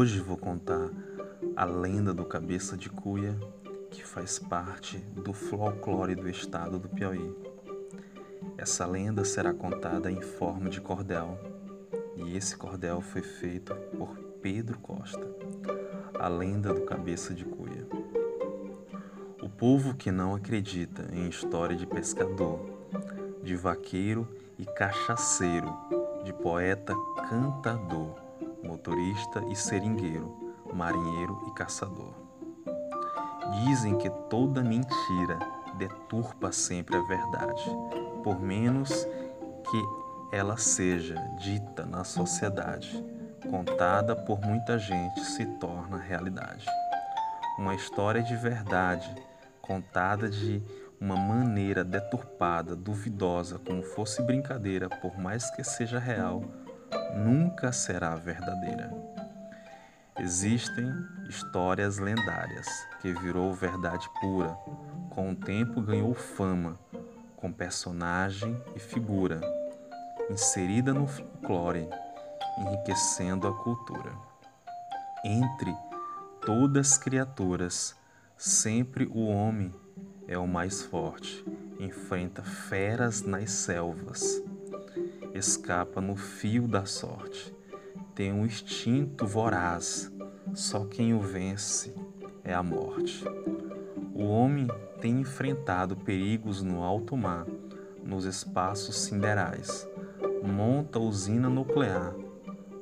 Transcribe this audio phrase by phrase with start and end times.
[0.00, 0.88] Hoje vou contar
[1.54, 3.38] a lenda do Cabeça de Cuia,
[3.90, 7.36] que faz parte do folclore do estado do Piauí.
[8.56, 11.38] Essa lenda será contada em forma de cordel,
[12.16, 15.28] e esse cordel foi feito por Pedro Costa,
[16.18, 17.86] a lenda do Cabeça de Cuia.
[19.42, 22.58] O povo que não acredita em história de pescador,
[23.42, 24.26] de vaqueiro
[24.58, 25.70] e cachaceiro,
[26.24, 26.94] de poeta
[27.28, 28.29] cantador,
[28.62, 32.14] motorista e seringueiro, marinheiro e caçador.
[33.64, 35.38] Dizem que toda mentira
[35.76, 37.64] deturpa sempre a verdade,
[38.22, 38.90] por menos
[39.70, 43.04] que ela seja dita na sociedade,
[43.50, 46.66] contada por muita gente se torna realidade.
[47.58, 49.12] Uma história de verdade,
[49.60, 50.62] contada de
[51.00, 56.44] uma maneira deturpada, duvidosa, como fosse brincadeira, por mais que seja real,
[57.14, 58.90] nunca será verdadeira.
[60.18, 60.92] Existem
[61.28, 62.66] histórias lendárias
[63.00, 64.50] que virou verdade pura,
[65.08, 66.78] com o tempo ganhou fama,
[67.36, 69.40] com personagem e figura,
[70.30, 71.88] inserida no folclore,
[72.58, 74.12] enriquecendo a cultura.
[75.24, 75.74] Entre
[76.44, 77.96] todas as criaturas,
[78.36, 79.74] sempre o homem
[80.28, 81.44] é o mais forte,
[81.78, 84.42] enfrenta feras nas selvas,
[85.34, 87.54] escapa no fio da sorte,
[88.14, 90.12] tem um instinto voraz,
[90.54, 91.94] só quem o vence
[92.44, 93.24] é a morte.
[94.14, 94.68] O homem
[95.00, 97.46] tem enfrentado perigos no alto mar,
[98.04, 99.88] nos espaços siderais,
[100.42, 102.14] monta usina nuclear,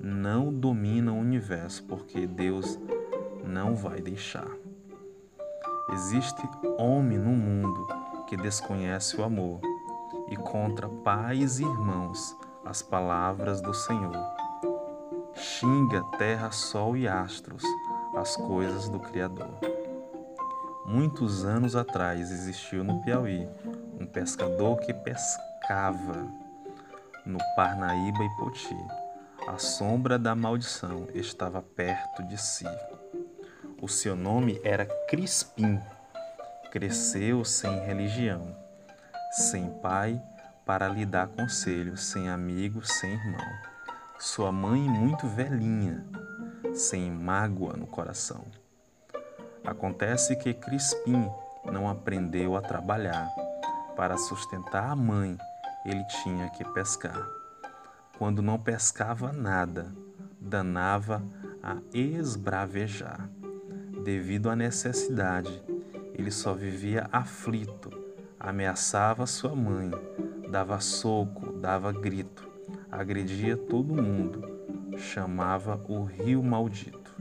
[0.00, 2.78] não domina o universo porque Deus
[3.44, 4.50] não vai deixar.
[5.92, 6.42] Existe
[6.78, 7.86] homem no mundo
[8.26, 9.60] que desconhece o amor
[10.30, 14.14] e contra pais e irmãos as palavras do Senhor.
[15.34, 17.62] Xinga terra, sol e astros,
[18.16, 19.58] as coisas do Criador.
[20.86, 23.48] Muitos anos atrás existiu no Piauí
[24.00, 26.26] um pescador que pescava
[27.24, 28.76] no Parnaíba e Poti.
[29.46, 32.66] A sombra da maldição estava perto de si.
[33.80, 35.80] O seu nome era Crispim.
[36.70, 38.56] Cresceu sem religião,
[39.38, 40.20] sem pai
[40.66, 43.46] para lhe dar conselho, sem amigo, sem irmão.
[44.18, 46.04] Sua mãe muito velhinha,
[46.74, 48.44] sem mágoa no coração.
[49.64, 51.30] Acontece que Crispim
[51.64, 53.28] não aprendeu a trabalhar.
[53.96, 55.38] Para sustentar a mãe,
[55.84, 57.26] ele tinha que pescar.
[58.18, 59.92] Quando não pescava nada,
[60.40, 61.22] danava
[61.62, 63.28] a esbravejar
[64.04, 65.62] devido à necessidade.
[66.14, 68.07] Ele só vivia aflito,
[68.38, 69.90] ameaçava sua mãe,
[70.48, 72.48] dava soco, dava grito,
[72.90, 77.16] agredia todo mundo, chamava o rio maldito.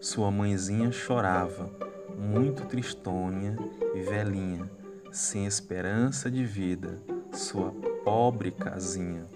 [0.00, 1.70] Sua mãezinha chorava,
[2.16, 3.56] muito tristonha
[3.94, 4.70] e velhinha,
[5.12, 7.00] sem esperança de vida,
[7.32, 7.72] sua
[8.04, 9.26] pobre casinha.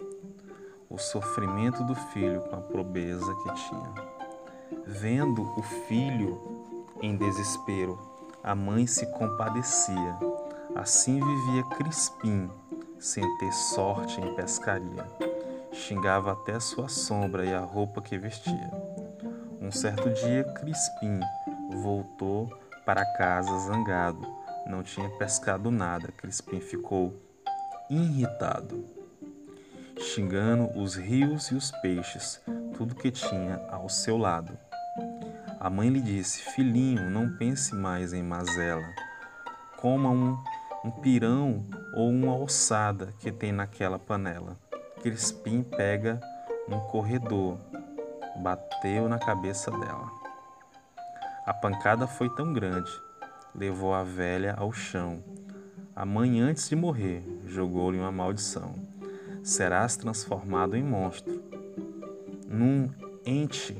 [0.89, 3.95] O sofrimento do filho com a pobreza que tinha.
[4.87, 6.39] Vendo o filho
[7.01, 7.99] em desespero,
[8.43, 10.17] a mãe se compadecia.
[10.75, 12.51] Assim vivia Crispim,
[12.99, 15.07] sem ter sorte em pescaria.
[15.73, 18.71] Xingava até sua sombra e a roupa que vestia.
[19.61, 21.21] Um certo dia, Crispim
[21.71, 22.53] voltou
[22.85, 24.27] para casa zangado.
[24.67, 26.09] Não tinha pescado nada.
[26.13, 27.15] Crispim ficou
[27.89, 28.85] irritado,
[29.99, 32.41] xingando os rios e os peixes,
[32.77, 34.59] tudo que tinha ao seu lado.
[35.63, 38.93] A mãe lhe disse: Filhinho, não pense mais em mazela.
[39.77, 40.37] Coma um,
[40.85, 41.65] um pirão
[41.95, 44.59] ou uma ossada que tem naquela panela.
[45.05, 46.21] Crispim pega
[46.69, 47.61] um corredor,
[48.43, 50.11] bateu na cabeça dela.
[51.47, 52.91] A pancada foi tão grande,
[53.55, 55.23] levou a velha ao chão.
[55.95, 58.75] A mãe, antes de morrer, jogou-lhe uma maldição.
[59.45, 61.41] Serás transformado em monstro,
[62.49, 62.91] num
[63.25, 63.77] ente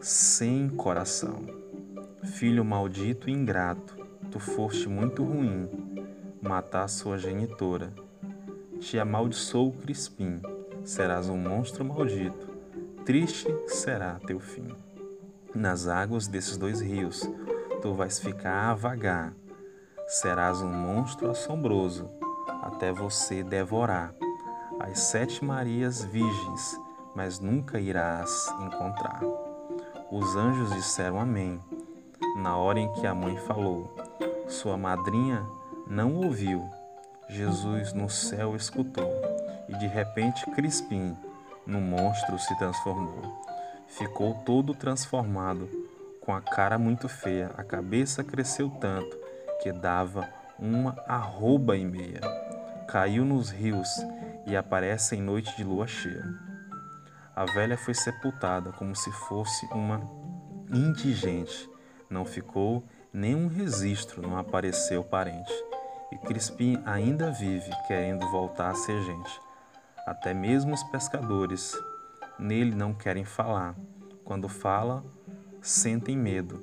[0.00, 1.44] sem coração.
[2.22, 3.96] Filho maldito e ingrato,
[4.30, 5.68] tu foste muito ruim,
[6.40, 7.92] matar sua genitora.
[8.78, 10.40] Te amaldiçoou Crispim,
[10.84, 12.48] serás um monstro maldito,
[13.04, 14.68] triste será teu fim.
[15.54, 17.28] Nas águas desses dois rios,
[17.82, 19.34] tu vais ficar a vagar,
[20.06, 22.08] serás um monstro assombroso,
[22.62, 24.14] até você devorar
[24.78, 26.80] as sete Marias virgens,
[27.16, 29.47] mas nunca irás encontrar.
[30.10, 31.60] Os anjos disseram Amém.
[32.36, 33.94] Na hora em que a mãe falou,
[34.48, 35.46] sua madrinha
[35.86, 36.68] não ouviu.
[37.28, 39.10] Jesus no céu escutou,
[39.68, 41.14] e de repente Crispim,
[41.66, 43.44] no monstro, se transformou.
[43.86, 45.68] ficou todo transformado,
[46.22, 49.14] com a cara muito feia, a cabeça cresceu tanto
[49.62, 50.28] que dava
[50.58, 52.20] uma arroba e meia.
[52.86, 53.88] Caiu nos rios
[54.46, 56.47] e aparece em noite de lua cheia.
[57.38, 60.00] A velha foi sepultada como se fosse uma
[60.72, 61.70] indigente.
[62.10, 62.82] Não ficou
[63.12, 65.52] nenhum registro, não apareceu parente.
[66.10, 69.40] E Crispim ainda vive, querendo voltar a ser gente.
[70.04, 71.80] Até mesmo os pescadores
[72.40, 73.76] nele não querem falar.
[74.24, 75.04] Quando fala,
[75.62, 76.60] sentem medo.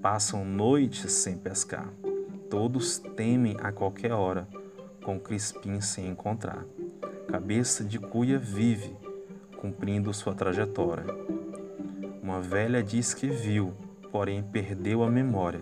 [0.00, 1.88] Passam noites sem pescar.
[2.48, 4.46] Todos temem a qualquer hora,
[5.02, 6.64] com Crispim sem encontrar.
[7.26, 8.96] Cabeça de cuia vive,
[9.60, 11.04] cumprindo sua trajetória.
[12.22, 13.74] Uma velha diz que viu,
[14.10, 15.60] porém perdeu a memória.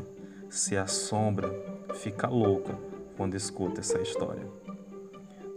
[0.48, 1.50] Se assombra,
[1.94, 2.78] fica louca
[3.16, 4.46] quando escuta essa história.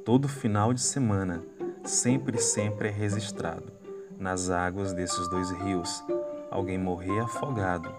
[0.03, 1.43] Todo final de semana,
[1.83, 3.71] sempre, sempre é registrado
[4.21, 6.03] nas águas desses dois rios
[6.51, 7.89] alguém morrer afogado,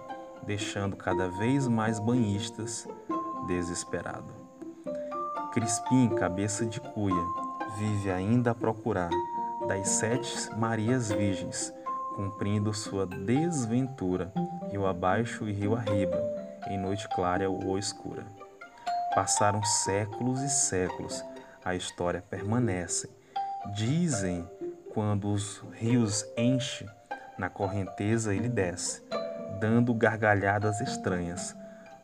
[0.45, 2.87] deixando cada vez mais banhistas
[3.47, 4.31] desesperado.
[5.51, 7.25] Crispim, cabeça de cuia,
[7.77, 9.09] vive ainda a procurar
[9.73, 11.73] das sete Marias Virgens,
[12.15, 14.31] cumprindo sua desventura,
[14.69, 16.15] rio abaixo e rio arriba,
[16.67, 18.23] em noite clara ou escura.
[19.15, 21.25] Passaram séculos e séculos,
[21.65, 23.09] a história permanece.
[23.73, 24.47] Dizem
[24.93, 26.87] quando os rios enchem,
[27.35, 29.01] na correnteza ele desce,
[29.59, 31.55] dando gargalhadas estranhas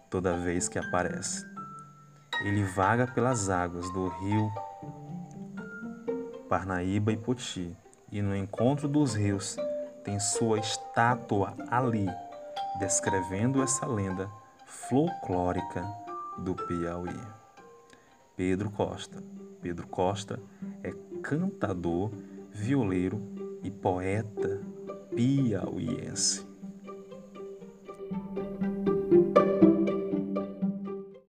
[0.09, 1.45] toda vez que aparece.
[2.41, 4.51] Ele vaga pelas águas do rio
[6.49, 7.77] Parnaíba e Poti,
[8.11, 9.55] e no encontro dos rios
[10.03, 12.07] tem sua estátua ali,
[12.79, 14.27] descrevendo essa lenda
[14.65, 15.85] folclórica
[16.39, 17.15] do Piauí.
[18.35, 19.23] Pedro Costa.
[19.61, 20.39] Pedro Costa
[20.83, 20.91] é
[21.21, 22.09] cantador,
[22.51, 23.21] violeiro
[23.61, 24.59] e poeta
[25.15, 26.48] piauiense.